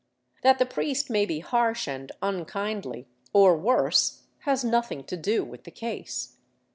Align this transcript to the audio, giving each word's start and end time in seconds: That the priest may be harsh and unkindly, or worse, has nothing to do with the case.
That 0.41 0.57
the 0.57 0.65
priest 0.65 1.11
may 1.11 1.27
be 1.27 1.41
harsh 1.41 1.87
and 1.87 2.11
unkindly, 2.23 3.07
or 3.33 3.55
worse, 3.55 4.23
has 4.39 4.63
nothing 4.63 5.03
to 5.03 5.15
do 5.15 5.45
with 5.45 5.63
the 5.63 5.69
case. 5.69 6.37